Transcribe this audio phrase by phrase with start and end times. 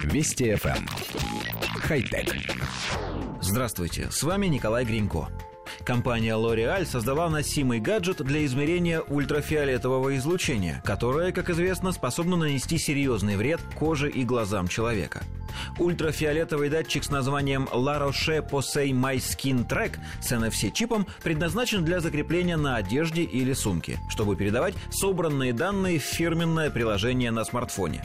[0.00, 0.76] Вести FM.
[0.76, 0.86] Эм.
[1.80, 2.34] Хай-тек.
[3.40, 5.28] Здравствуйте, с вами Николай Гринько.
[5.84, 13.36] Компания L'Oreal создала носимый гаджет для измерения ультрафиолетового излучения, которое, как известно, способно нанести серьезный
[13.36, 15.22] вред коже и глазам человека.
[15.78, 22.56] Ультрафиолетовый датчик с названием La Roche Posay My Skin Track с NFC-чипом предназначен для закрепления
[22.56, 28.02] на одежде или сумке, чтобы передавать собранные данные в фирменное приложение на смартфоне.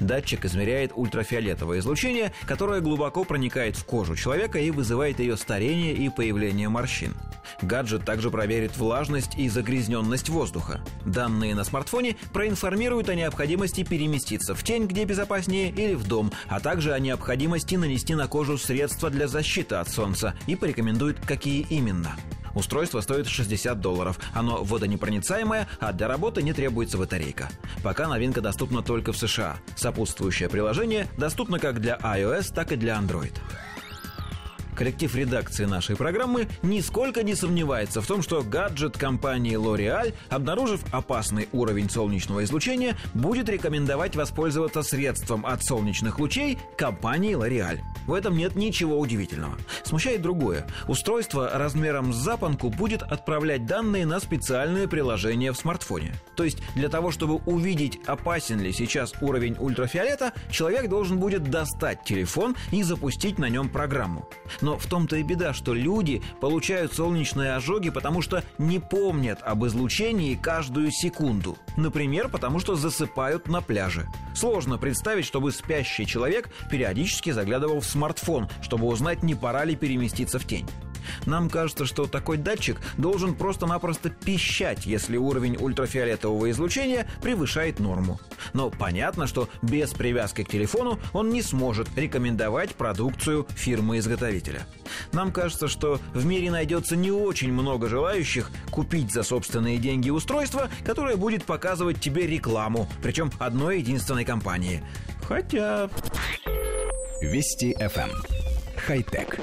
[0.00, 6.08] Датчик измеряет ультрафиолетовое излучение, которое глубоко проникает в кожу человека и вызывает ее старение и
[6.08, 7.14] появление морщин.
[7.62, 10.80] Гаджет также проверит влажность и загрязненность воздуха.
[11.04, 16.60] Данные на смартфоне проинформируют о необходимости переместиться в тень, где безопаснее, или в дом, а
[16.60, 22.16] также о необходимости нанести на кожу средства для защиты от солнца и порекомендуют, какие именно.
[22.54, 24.18] Устройство стоит 60 долларов.
[24.34, 27.48] Оно водонепроницаемое, а для работы не требуется батарейка.
[27.82, 29.56] Пока новинка доступна только в США.
[29.76, 33.32] Сопутствующее приложение доступно как для iOS, так и для Android.
[34.80, 41.50] Коллектив редакции нашей программы нисколько не сомневается в том, что гаджет компании L'Oreal, обнаружив опасный
[41.52, 47.80] уровень солнечного излучения, будет рекомендовать воспользоваться средством от солнечных лучей компании L'Oreal.
[48.06, 49.58] В этом нет ничего удивительного.
[49.84, 50.66] Смущает другое.
[50.88, 56.14] Устройство размером с запонку будет отправлять данные на специальное приложение в смартфоне.
[56.36, 62.02] То есть для того, чтобы увидеть, опасен ли сейчас уровень ультрафиолета, человек должен будет достать
[62.04, 64.26] телефон и запустить на нем программу.
[64.62, 69.40] Но но в том-то и беда, что люди получают солнечные ожоги, потому что не помнят
[69.42, 71.58] об излучении каждую секунду.
[71.76, 74.06] Например, потому что засыпают на пляже.
[74.32, 80.38] Сложно представить, чтобы спящий человек периодически заглядывал в смартфон, чтобы узнать, не пора ли переместиться
[80.38, 80.68] в тень.
[81.26, 88.20] Нам кажется, что такой датчик должен просто-напросто пищать, если уровень ультрафиолетового излучения превышает норму.
[88.52, 94.66] Но понятно, что без привязки к телефону он не сможет рекомендовать продукцию фирмы-изготовителя.
[95.12, 100.68] Нам кажется, что в мире найдется не очень много желающих купить за собственные деньги устройство,
[100.84, 104.82] которое будет показывать тебе рекламу, причем одной единственной компании.
[105.26, 105.88] Хотя...
[107.20, 108.10] Вести FM.
[108.10, 108.22] Эм.
[108.76, 109.38] Хай-тек.